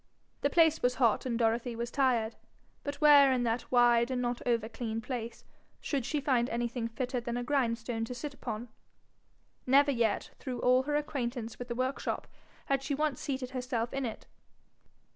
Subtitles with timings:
[0.41, 2.35] The place was hot, and Dorothy was tired.
[2.83, 5.43] But where in that wide and not over clean place
[5.79, 8.69] should she find anything fitter than a grindstone to sit upon?
[9.67, 12.25] Never yet, through all her acquaintance with the workshop,
[12.65, 14.25] had she once seated herself in it.